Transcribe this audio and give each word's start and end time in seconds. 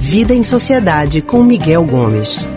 Vida 0.00 0.34
em 0.34 0.42
Sociedade 0.42 1.22
com 1.22 1.44
Miguel 1.44 1.86
Gomes. 1.86 2.48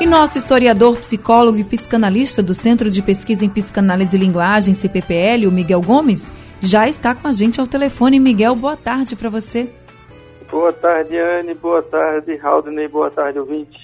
E 0.00 0.06
nosso 0.06 0.38
historiador, 0.38 0.98
psicólogo 0.98 1.58
e 1.58 1.64
psicanalista 1.64 2.44
do 2.44 2.54
Centro 2.54 2.88
de 2.88 3.02
Pesquisa 3.02 3.44
em 3.44 3.48
Psicanálise 3.48 4.16
e 4.16 4.20
Linguagem, 4.20 4.72
CPPL, 4.72 5.48
o 5.48 5.52
Miguel 5.52 5.80
Gomes, 5.80 6.32
já 6.60 6.88
está 6.88 7.12
com 7.12 7.26
a 7.26 7.32
gente 7.32 7.60
ao 7.60 7.66
telefone. 7.66 8.20
Miguel, 8.20 8.54
boa 8.54 8.76
tarde 8.76 9.16
para 9.16 9.28
você. 9.28 9.68
Boa 10.48 10.72
tarde, 10.72 11.18
Anne. 11.18 11.54
Boa 11.54 11.82
tarde, 11.82 12.38
Haldney. 12.40 12.86
Boa 12.86 13.10
tarde, 13.10 13.40
ouvintes. 13.40 13.82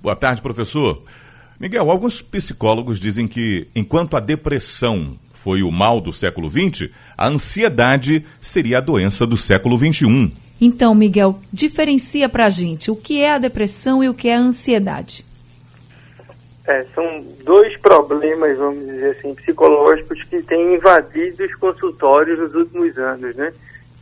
Boa 0.00 0.14
tarde, 0.14 0.40
professor. 0.40 1.02
Miguel, 1.58 1.90
alguns 1.90 2.22
psicólogos 2.22 3.00
dizem 3.00 3.26
que 3.26 3.66
enquanto 3.74 4.16
a 4.16 4.20
depressão 4.20 5.18
foi 5.46 5.62
o 5.62 5.70
mal 5.70 6.00
do 6.00 6.12
século 6.12 6.50
XX, 6.50 6.90
a 7.16 7.28
ansiedade 7.28 8.26
seria 8.42 8.78
a 8.78 8.80
doença 8.80 9.24
do 9.24 9.36
século 9.36 9.78
XXI. 9.78 10.32
Então, 10.60 10.92
Miguel, 10.92 11.38
diferencia 11.52 12.28
para 12.28 12.46
a 12.46 12.48
gente 12.48 12.90
o 12.90 12.96
que 12.96 13.22
é 13.22 13.30
a 13.30 13.38
depressão 13.38 14.02
e 14.02 14.08
o 14.08 14.14
que 14.14 14.28
é 14.28 14.34
a 14.34 14.40
ansiedade. 14.40 15.24
É, 16.66 16.82
são 16.92 17.24
dois 17.44 17.76
problemas, 17.76 18.58
vamos 18.58 18.86
dizer 18.86 19.16
assim, 19.16 19.36
psicológicos 19.36 20.20
que 20.24 20.42
têm 20.42 20.74
invadido 20.74 21.44
os 21.44 21.54
consultórios 21.54 22.40
nos 22.40 22.52
últimos 22.52 22.98
anos, 22.98 23.36
né? 23.36 23.52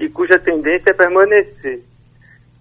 E 0.01 0.09
cuja 0.09 0.39
tendência 0.39 0.89
é 0.89 0.95
permanecer. 0.95 1.83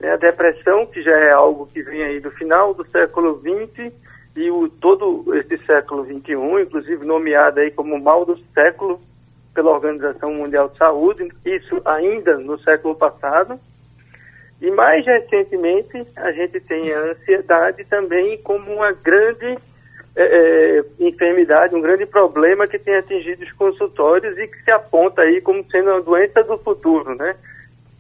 É 0.02 0.12
a 0.12 0.18
depressão, 0.18 0.86
que 0.88 1.02
já 1.02 1.18
é 1.18 1.32
algo 1.32 1.70
que 1.74 1.82
vem 1.84 2.04
aí 2.04 2.20
do 2.20 2.32
final 2.32 2.74
do 2.74 2.86
século 2.86 3.40
XX 3.40 3.94
e 4.36 4.50
o, 4.50 4.68
todo 4.68 5.34
esse 5.36 5.58
século 5.58 6.04
XXI, 6.06 6.62
inclusive 6.62 7.06
nomeado 7.06 7.60
aí 7.60 7.70
como 7.70 8.00
mal 8.00 8.26
do 8.26 8.38
século 8.54 9.00
pela 9.54 9.72
Organização 9.72 10.34
Mundial 10.34 10.70
de 10.70 10.78
Saúde, 10.78 11.32
isso 11.46 11.82
ainda 11.86 12.38
no 12.38 12.58
século 12.60 12.96
passado. 12.96 13.60
E 14.60 14.72
mais 14.72 15.06
recentemente, 15.06 16.08
a 16.16 16.32
gente 16.32 16.60
tem 16.62 16.92
a 16.92 17.12
ansiedade 17.12 17.84
também 17.86 18.38
como 18.40 18.74
uma 18.74 18.92
grande 18.92 19.58
é, 20.16 20.24
é, 20.24 20.84
enfermidade, 21.00 21.76
um 21.76 21.82
grande 21.82 22.06
problema 22.06 22.68
que 22.68 22.80
tem 22.80 22.96
atingido 22.96 23.44
os 23.44 23.52
consultórios 23.52 24.38
e 24.38 24.48
que 24.48 24.64
se 24.64 24.72
aponta 24.72 25.22
aí 25.22 25.42
como 25.42 25.64
sendo 25.70 25.92
uma 25.92 26.02
doença 26.02 26.44
do 26.44 26.58
futuro, 26.58 27.14
né? 27.16 27.36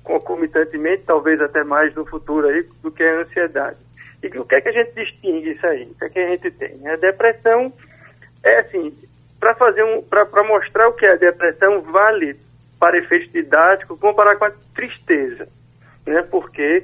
Concomitantemente, 0.03 1.03
talvez 1.06 1.42
até 1.42 1.64
mais 1.64 1.94
no 1.94 2.06
futuro 2.06 2.47
aí 2.47 2.66
do 2.81 2.92
que 2.92 3.03
a 3.03 3.22
ansiedade. 3.22 3.83
E 4.24 4.40
o 4.40 4.46
que 4.46 4.56
é 4.56 4.62
que 4.62 4.70
a 4.70 4.74
gente 4.74 4.94
distingue 4.94 5.52
isso 5.52 5.66
aí? 5.66 5.84
O 5.84 5.96
que 5.96 6.06
é 6.06 6.10
que 6.10 6.20
a 6.20 6.28
gente 6.28 6.52
tem? 6.52 6.88
A 6.88 6.96
depressão 6.96 7.74
é 8.44 8.60
assim, 8.60 8.96
para 9.40 9.56
fazer 9.56 9.84
um, 9.84 10.02
para 10.02 10.44
mostrar 10.44 10.88
o 10.88 10.94
que 10.94 11.06
é 11.06 11.14
a 11.14 11.18
depressão, 11.18 11.82
vale 11.82 12.36
para 12.80 12.98
efeito 12.98 13.32
didático 13.32 13.98
comparar 13.98 14.36
com 14.36 14.46
a 14.46 14.52
tristeza 14.74 15.48
né? 16.06 16.22
Porque 16.30 16.84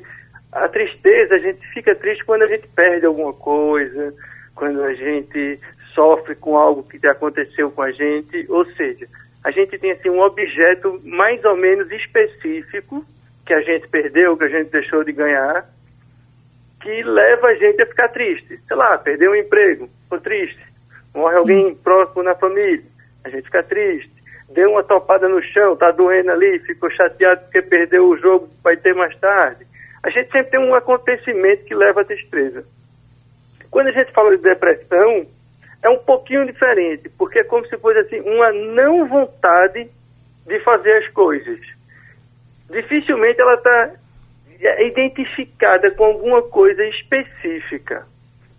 a 0.52 0.68
tristeza, 0.68 1.36
a 1.36 1.40
gente 1.40 1.66
fica 1.68 1.96
triste 1.96 2.24
quando 2.26 2.44
a 2.44 2.48
gente 2.48 2.68
perde 2.70 3.06
alguma 3.06 3.34
coisa, 3.34 4.14
quando 4.56 4.84
a 4.84 4.94
gente 4.94 5.60
sofre 5.94 6.36
com 6.36 6.58
algo 6.58 6.84
que 6.84 7.06
aconteceu 7.08 7.70
com 7.72 7.82
a 7.82 7.92
gente, 7.92 8.46
ou 8.50 8.66
seja, 8.74 9.08
a 9.44 9.52
gente 9.52 9.78
tem 9.78 9.92
assim 9.92 10.10
um 10.10 10.22
objeto 10.22 11.00
mais 11.04 11.44
ou 11.46 11.56
menos 11.56 11.92
específico 11.92 13.06
que 13.46 13.54
a 13.54 13.62
gente 13.62 13.88
perdeu, 13.88 14.38
que 14.38 14.44
a 14.44 14.50
gente 14.50 14.70
deixou 14.70 15.04
de 15.04 15.12
ganhar, 15.12 15.66
que 17.04 17.10
leva 17.10 17.48
a 17.48 17.56
gente 17.56 17.82
a 17.82 17.86
ficar 17.86 18.08
triste. 18.10 18.60
Sei 18.68 18.76
lá, 18.76 18.98
perdeu 18.98 19.32
um 19.32 19.36
emprego, 19.36 19.90
ficou 20.04 20.20
triste. 20.20 20.60
Morre 21.14 21.34
Sim. 21.34 21.40
alguém 21.40 21.76
próximo 21.76 22.24
na 22.24 22.36
família, 22.36 22.84
a 23.24 23.30
gente 23.30 23.44
fica 23.44 23.64
triste 23.64 24.20
deu 24.50 24.72
uma 24.72 24.84
topada 24.84 25.28
no 25.28 25.42
chão, 25.42 25.76
tá 25.76 25.92
doendo 25.92 26.32
ali, 26.32 26.60
ficou 26.60 26.90
chateado 26.90 27.42
porque 27.42 27.62
perdeu 27.62 28.08
o 28.08 28.18
jogo 28.18 28.48
que 28.48 28.64
vai 28.64 28.76
ter 28.76 28.94
mais 28.94 29.18
tarde. 29.20 29.66
A 30.02 30.10
gente 30.10 30.32
sempre 30.32 30.52
tem 30.52 30.60
um 30.60 30.74
acontecimento 30.74 31.66
que 31.66 31.76
leva 31.76 32.02
à 32.02 32.06
tristeza. 32.06 32.66
Quando 33.70 33.88
a 33.88 33.92
gente 33.92 34.12
fala 34.12 34.36
de 34.36 34.42
depressão, 34.42 35.28
é 35.84 35.90
um 35.90 36.00
pouquinho 36.00 36.46
diferente, 36.46 37.10
porque 37.18 37.40
é 37.40 37.44
como 37.44 37.66
se 37.68 37.78
fosse 37.78 38.00
assim, 38.00 38.20
uma 38.22 38.52
não 38.52 39.08
vontade 39.08 39.90
de 40.48 40.60
fazer 40.62 40.94
as 41.04 41.08
coisas. 41.10 41.60
Dificilmente 42.72 43.40
ela 43.40 43.56
está 43.56 43.92
identificada 44.60 45.92
com 45.92 46.06
alguma 46.06 46.42
coisa 46.42 46.84
específica. 46.86 48.06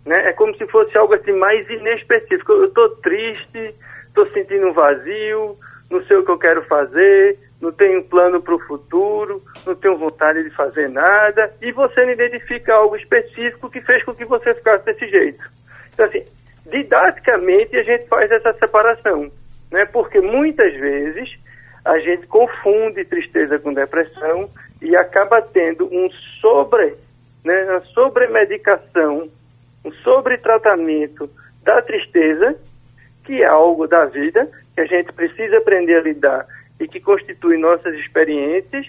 Né? 0.05 0.29
É 0.29 0.33
como 0.33 0.55
se 0.55 0.65
fosse 0.67 0.97
algo 0.97 1.13
assim 1.13 1.33
mais 1.33 1.69
inespecífico. 1.69 2.51
Eu 2.51 2.65
estou 2.65 2.89
triste, 2.97 3.75
estou 4.07 4.27
sentindo 4.31 4.67
um 4.67 4.73
vazio, 4.73 5.55
não 5.89 6.03
sei 6.05 6.17
o 6.17 6.25
que 6.25 6.31
eu 6.31 6.39
quero 6.39 6.63
fazer, 6.63 7.37
não 7.61 7.71
tenho 7.71 8.03
plano 8.03 8.41
para 8.41 8.55
o 8.55 8.59
futuro, 8.59 9.43
não 9.65 9.75
tenho 9.75 9.97
vontade 9.97 10.43
de 10.43 10.49
fazer 10.49 10.89
nada, 10.89 11.53
e 11.61 11.71
você 11.71 12.03
não 12.03 12.11
identifica 12.11 12.73
algo 12.73 12.95
específico 12.95 13.69
que 13.69 13.81
fez 13.81 14.03
com 14.03 14.15
que 14.15 14.25
você 14.25 14.53
ficasse 14.55 14.85
desse 14.85 15.07
jeito. 15.07 15.43
Então, 15.93 16.07
assim, 16.07 16.25
didaticamente 16.65 17.75
a 17.75 17.83
gente 17.83 18.07
faz 18.07 18.31
essa 18.31 18.53
separação, 18.53 19.31
né? 19.71 19.85
porque 19.85 20.19
muitas 20.19 20.73
vezes 20.73 21.37
a 21.83 21.99
gente 21.99 22.27
confunde 22.27 23.03
tristeza 23.05 23.57
com 23.59 23.73
depressão 23.73 24.49
e 24.81 24.95
acaba 24.95 25.41
tendo 25.41 25.85
um 25.85 26.09
sobre, 26.39 26.95
né, 27.43 27.63
uma 27.65 27.81
sobremedicação, 27.85 29.29
um 29.83 29.91
sobretratamento 30.03 31.29
da 31.63 31.81
tristeza, 31.81 32.55
que 33.23 33.41
é 33.41 33.45
algo 33.45 33.87
da 33.87 34.05
vida, 34.05 34.49
que 34.75 34.81
a 34.81 34.85
gente 34.85 35.11
precisa 35.11 35.57
aprender 35.57 35.97
a 35.97 36.01
lidar 36.01 36.47
e 36.79 36.87
que 36.87 36.99
constitui 36.99 37.57
nossas 37.57 37.95
experiências 37.95 38.87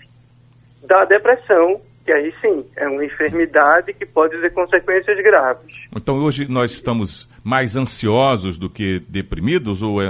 da 0.82 1.04
depressão, 1.04 1.80
que 2.04 2.12
aí 2.12 2.34
sim 2.40 2.64
é 2.76 2.88
uma 2.88 3.04
enfermidade 3.04 3.92
que 3.92 4.04
pode 4.04 4.38
ter 4.40 4.52
consequências 4.52 5.16
graves. 5.22 5.86
Então 5.94 6.16
hoje 6.22 6.46
nós 6.48 6.72
estamos 6.72 7.31
mais 7.44 7.76
ansiosos 7.76 8.58
do 8.58 8.70
que 8.70 9.00
deprimidos 9.08 9.82
ou 9.82 10.02
é, 10.02 10.08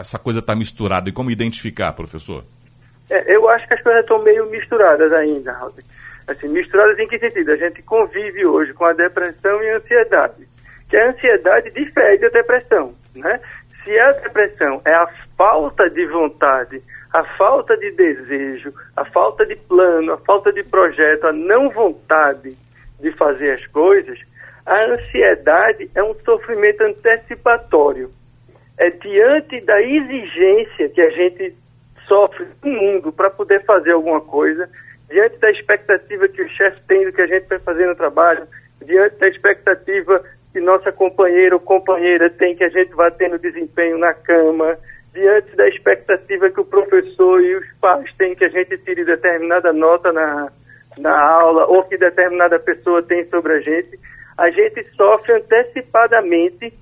essa 0.00 0.18
coisa 0.18 0.40
está 0.40 0.54
misturada? 0.54 1.08
E 1.08 1.12
como 1.12 1.30
identificar, 1.30 1.92
professor? 1.92 2.44
É, 3.08 3.34
eu 3.34 3.48
acho 3.48 3.66
que 3.66 3.74
as 3.74 3.82
coisas 3.82 4.02
estão 4.02 4.22
meio 4.22 4.48
misturadas 4.50 5.12
ainda, 5.12 5.56
Assim, 6.28 6.46
misturadas 6.46 6.96
em 6.98 7.08
que 7.08 7.18
sentido? 7.18 7.50
A 7.50 7.56
gente 7.56 7.82
convive 7.82 8.46
hoje 8.46 8.72
com 8.72 8.84
a 8.84 8.92
depressão 8.92 9.60
e 9.62 9.70
a 9.70 9.76
ansiedade. 9.78 10.48
Que 10.88 10.96
a 10.96 11.10
ansiedade 11.10 11.70
difere 11.72 12.18
da 12.18 12.28
depressão, 12.28 12.94
né? 13.16 13.40
Se 13.82 13.98
a 13.98 14.12
depressão 14.12 14.80
é 14.84 14.94
a 14.94 15.08
falta 15.36 15.90
de 15.90 16.06
vontade, 16.06 16.80
a 17.12 17.24
falta 17.36 17.76
de 17.76 17.90
desejo, 17.90 18.72
a 18.96 19.04
falta 19.04 19.44
de 19.44 19.56
plano, 19.56 20.12
a 20.12 20.18
falta 20.18 20.52
de 20.52 20.62
projeto, 20.62 21.26
a 21.26 21.32
não 21.32 21.68
vontade 21.70 22.56
de 23.00 23.10
fazer 23.12 23.52
as 23.52 23.66
coisas, 23.66 24.18
a 24.70 24.84
ansiedade 24.84 25.90
é 25.96 26.02
um 26.02 26.14
sofrimento 26.24 26.82
antecipatório. 26.82 28.08
É 28.78 28.88
diante 28.88 29.60
da 29.62 29.82
exigência 29.82 30.88
que 30.88 31.00
a 31.00 31.10
gente 31.10 31.56
sofre 32.06 32.46
no 32.62 32.70
mundo 32.70 33.10
para 33.10 33.28
poder 33.28 33.64
fazer 33.64 33.90
alguma 33.90 34.20
coisa, 34.20 34.70
diante 35.10 35.38
da 35.38 35.50
expectativa 35.50 36.28
que 36.28 36.40
o 36.40 36.48
chefe 36.50 36.80
tem 36.86 37.04
do 37.04 37.12
que 37.12 37.20
a 37.20 37.26
gente 37.26 37.48
vai 37.48 37.58
fazer 37.58 37.84
no 37.86 37.96
trabalho, 37.96 38.46
diante 38.80 39.16
da 39.16 39.26
expectativa 39.26 40.22
que 40.52 40.60
nossa 40.60 40.92
companheira 40.92 41.56
ou 41.56 41.60
companheira 41.60 42.30
tem 42.30 42.54
que 42.54 42.62
a 42.62 42.68
gente 42.68 42.94
vá 42.94 43.10
tendo 43.10 43.40
desempenho 43.40 43.98
na 43.98 44.14
cama, 44.14 44.78
diante 45.12 45.56
da 45.56 45.68
expectativa 45.68 46.48
que 46.48 46.60
o 46.60 46.64
professor 46.64 47.42
e 47.42 47.56
os 47.56 47.66
pais 47.80 48.08
têm 48.16 48.36
que 48.36 48.44
a 48.44 48.48
gente 48.48 48.78
tire 48.78 49.04
determinada 49.04 49.72
nota 49.72 50.12
na, 50.12 50.52
na 50.96 51.20
aula 51.20 51.66
ou 51.66 51.82
que 51.82 51.98
determinada 51.98 52.56
pessoa 52.60 53.02
tem 53.02 53.24
sobre 53.26 53.54
a 53.54 53.60
gente, 53.60 53.98
a 54.40 54.48
gente 54.48 54.82
sofre 54.96 55.34
antecipadamente 55.34 56.72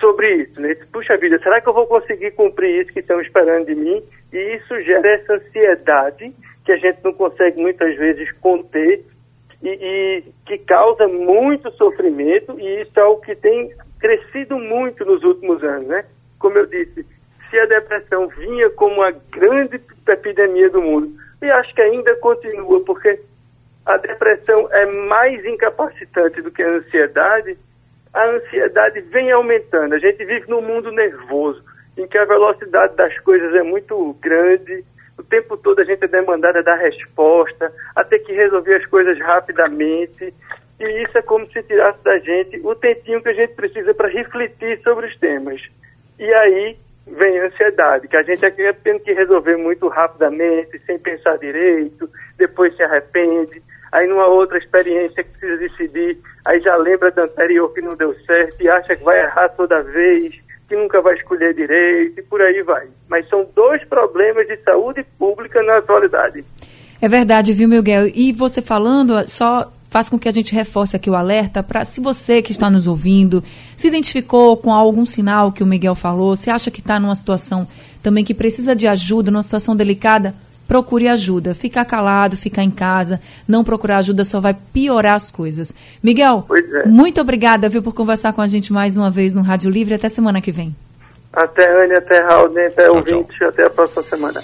sobre 0.00 0.36
isso. 0.36 0.60
Né? 0.60 0.76
Puxa 0.92 1.16
vida, 1.16 1.36
será 1.40 1.60
que 1.60 1.68
eu 1.68 1.74
vou 1.74 1.86
conseguir 1.86 2.30
cumprir 2.30 2.80
isso 2.80 2.92
que 2.92 3.00
estão 3.00 3.20
esperando 3.20 3.66
de 3.66 3.74
mim? 3.74 4.00
E 4.32 4.54
isso 4.54 4.80
gera 4.82 5.08
essa 5.08 5.34
ansiedade 5.34 6.32
que 6.64 6.72
a 6.72 6.76
gente 6.76 7.00
não 7.02 7.12
consegue 7.12 7.60
muitas 7.60 7.96
vezes 7.96 8.30
conter 8.40 9.04
e, 9.60 9.68
e, 9.68 10.24
que 10.46 10.58
causa 10.58 11.08
muito 11.08 11.72
sofrimento 11.72 12.58
e 12.60 12.82
isso 12.82 13.00
é 13.00 13.04
o 13.04 13.16
que 13.16 13.34
tem 13.34 13.74
crescido 13.98 14.56
muito 14.58 15.04
nos 15.04 15.24
últimos 15.24 15.64
anos, 15.64 15.88
né? 15.88 16.04
Como 16.38 16.56
eu 16.56 16.66
disse, 16.66 17.04
se 17.50 17.58
a 17.58 17.66
depressão 17.66 18.28
vinha 18.28 18.70
como 18.70 18.96
uma 18.96 19.10
grande 19.10 19.80
epidemia 20.06 20.70
do 20.70 20.80
mundo, 20.80 21.12
e 21.42 21.50
acho 21.50 21.74
que 21.74 21.82
ainda 21.82 22.14
continua, 22.16 22.80
porque 22.84 23.18
a 23.88 23.96
depressão 23.96 24.68
é 24.70 24.84
mais 24.84 25.42
incapacitante 25.46 26.42
do 26.42 26.50
que 26.50 26.62
a 26.62 26.68
ansiedade, 26.68 27.56
a 28.12 28.26
ansiedade 28.26 29.00
vem 29.00 29.32
aumentando. 29.32 29.94
A 29.94 29.98
gente 29.98 30.22
vive 30.26 30.44
num 30.46 30.60
mundo 30.60 30.92
nervoso, 30.92 31.64
em 31.96 32.06
que 32.06 32.18
a 32.18 32.26
velocidade 32.26 32.94
das 32.96 33.18
coisas 33.20 33.54
é 33.54 33.62
muito 33.62 34.14
grande, 34.20 34.84
o 35.16 35.22
tempo 35.22 35.56
todo 35.56 35.80
a 35.80 35.84
gente 35.84 36.04
é 36.04 36.06
demandada 36.06 36.58
a 36.58 36.62
dar 36.62 36.76
resposta, 36.76 37.72
a 37.96 38.04
ter 38.04 38.18
que 38.18 38.32
resolver 38.34 38.74
as 38.74 38.84
coisas 38.84 39.18
rapidamente. 39.20 40.34
E 40.78 41.02
isso 41.02 41.16
é 41.16 41.22
como 41.22 41.50
se 41.50 41.62
tirasse 41.62 42.04
da 42.04 42.18
gente 42.18 42.60
o 42.62 42.74
tempinho 42.74 43.22
que 43.22 43.30
a 43.30 43.34
gente 43.34 43.54
precisa 43.54 43.94
para 43.94 44.08
refletir 44.08 44.80
sobre 44.82 45.06
os 45.06 45.16
temas. 45.16 45.62
E 46.18 46.34
aí 46.34 46.76
vem 47.06 47.38
a 47.40 47.46
ansiedade, 47.46 48.06
que 48.06 48.16
a 48.18 48.22
gente 48.22 48.44
aqui 48.44 48.70
tem 48.84 48.98
que 48.98 49.14
resolver 49.14 49.56
muito 49.56 49.88
rapidamente, 49.88 50.78
sem 50.80 50.98
pensar 50.98 51.38
direito, 51.38 52.08
depois 52.36 52.76
se 52.76 52.82
arrepende, 52.82 53.62
aí 53.92 54.06
numa 54.06 54.26
outra 54.26 54.58
experiência 54.58 55.22
que 55.22 55.30
precisa 55.30 55.56
decidir, 55.58 56.18
aí 56.44 56.60
já 56.60 56.76
lembra 56.76 57.10
da 57.10 57.24
anterior 57.24 57.72
que 57.72 57.80
não 57.80 57.96
deu 57.96 58.14
certo 58.26 58.60
e 58.60 58.68
acha 58.68 58.96
que 58.96 59.04
vai 59.04 59.20
errar 59.20 59.48
toda 59.50 59.82
vez, 59.82 60.34
que 60.68 60.76
nunca 60.76 61.00
vai 61.00 61.14
escolher 61.14 61.54
direito 61.54 62.20
e 62.20 62.22
por 62.22 62.40
aí 62.42 62.62
vai. 62.62 62.86
Mas 63.08 63.28
são 63.28 63.48
dois 63.54 63.82
problemas 63.84 64.46
de 64.46 64.56
saúde 64.58 65.04
pública 65.18 65.62
na 65.62 65.78
atualidade. 65.78 66.44
É 67.00 67.08
verdade, 67.08 67.52
viu, 67.52 67.68
Miguel? 67.68 68.08
E 68.08 68.32
você 68.32 68.60
falando, 68.60 69.28
só 69.28 69.72
faz 69.88 70.08
com 70.08 70.18
que 70.18 70.28
a 70.28 70.32
gente 70.32 70.54
reforce 70.54 70.96
aqui 70.96 71.08
o 71.08 71.14
alerta 71.14 71.62
para 71.62 71.84
se 71.84 72.00
você 72.00 72.42
que 72.42 72.52
está 72.52 72.68
nos 72.68 72.86
ouvindo 72.86 73.42
se 73.76 73.88
identificou 73.88 74.56
com 74.56 74.72
algum 74.72 75.06
sinal 75.06 75.50
que 75.50 75.62
o 75.62 75.66
Miguel 75.66 75.94
falou, 75.94 76.36
se 76.36 76.50
acha 76.50 76.70
que 76.70 76.80
está 76.80 77.00
numa 77.00 77.14
situação 77.14 77.66
também 78.02 78.24
que 78.24 78.34
precisa 78.34 78.76
de 78.76 78.86
ajuda, 78.86 79.30
numa 79.30 79.42
situação 79.42 79.74
delicada, 79.74 80.34
procure 80.68 81.08
ajuda. 81.08 81.54
Ficar 81.54 81.86
calado, 81.86 82.36
ficar 82.36 82.62
em 82.62 82.70
casa, 82.70 83.20
não 83.48 83.64
procurar 83.64 83.96
ajuda 83.96 84.24
só 84.24 84.38
vai 84.38 84.54
piorar 84.54 85.14
as 85.14 85.30
coisas. 85.30 85.74
Miguel, 86.02 86.46
é. 86.84 86.86
muito 86.86 87.20
obrigada 87.20 87.68
viu, 87.68 87.82
por 87.82 87.94
conversar 87.94 88.34
com 88.34 88.42
a 88.42 88.46
gente 88.46 88.72
mais 88.72 88.98
uma 88.98 89.10
vez 89.10 89.34
no 89.34 89.40
Rádio 89.40 89.70
Livre. 89.70 89.94
Até 89.94 90.10
semana 90.10 90.42
que 90.42 90.52
vem. 90.52 90.76
Até, 91.32 91.84
Anne, 91.84 91.94
até 91.94 92.22
Raul, 92.22 92.52
até 92.66 92.90
ouvinte, 92.90 93.42
até 93.44 93.64
a 93.64 93.70
próxima 93.70 94.02
semana. 94.02 94.40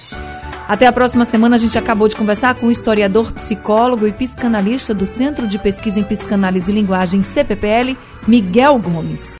Até 0.67 0.87
a 0.87 0.93
próxima 0.93 1.25
semana. 1.25 1.57
A 1.57 1.59
gente 1.59 1.79
acabou 1.79 2.09
de 2.09 2.17
conversar 2.17 2.55
com 2.55 2.67
o 2.67 2.71
historiador, 2.71 3.33
psicólogo 3.33 4.07
e 4.07 4.13
psicanalista 4.13 4.95
do 4.95 5.07
Centro 5.07 5.47
de 5.47 5.59
Pesquisa 5.59 6.01
em 6.01 6.05
Psicanálise 6.05 6.71
e 6.71 6.75
Linguagem, 6.75 7.23
CPPL, 7.23 7.97
Miguel 8.27 8.79
Gomes. 8.79 9.31